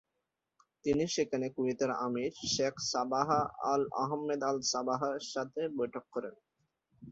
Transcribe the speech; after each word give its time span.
তিনি 0.85 1.03
সেখানে 1.07 1.47
কুয়েতের 1.55 1.91
আমির, 2.05 2.31
শেখ 2.53 2.75
সাবাহ 2.91 3.29
আল-আহমেদ 3.71 4.41
আল-সাবাহ 4.43 5.01
এর 5.11 5.23
সাথে 5.33 5.61
বৈঠক 5.77 6.05
করেন। 6.11 6.35